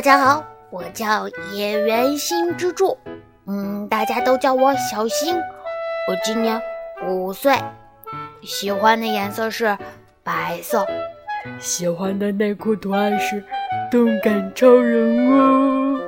[0.00, 2.96] 大家好我叫野原新之助。
[3.46, 6.58] 嗯大家都叫我小新我今年
[7.06, 7.52] 五岁。
[8.40, 9.76] 喜欢的颜色是
[10.22, 10.86] 白色。
[11.58, 13.44] 喜欢的内裤图案是
[13.90, 15.99] 动感超人哦。